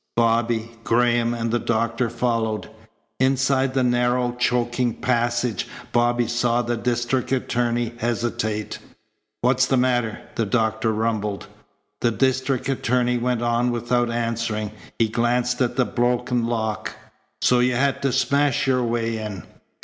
Bobby, 0.15 0.71
Graham, 0.83 1.35
and 1.35 1.51
the 1.51 1.59
doctor 1.59 2.09
followed. 2.09 2.71
Inside 3.19 3.75
the 3.75 3.83
narrow, 3.83 4.31
choking 4.39 4.95
passage 4.95 5.67
Bobby 5.91 6.25
saw 6.25 6.63
the 6.63 6.75
district 6.75 7.31
attorney 7.31 7.93
hesitate. 7.99 8.79
"What's 9.41 9.67
the 9.67 9.77
matter?" 9.77 10.21
the 10.33 10.47
doctor 10.47 10.91
rumbled. 10.91 11.45
The 11.99 12.09
district 12.09 12.67
attorney 12.67 13.19
went 13.19 13.43
on 13.43 13.69
without 13.69 14.09
answering. 14.09 14.71
He 14.97 15.07
glanced 15.07 15.61
at 15.61 15.75
the 15.75 15.85
broken 15.85 16.47
lock. 16.47 16.95
"So 17.43 17.59
you 17.59 17.75
had 17.75 18.01
to 18.01 18.11
smash 18.11 18.65
your 18.65 18.83
way 18.83 19.19
in?" 19.19 19.43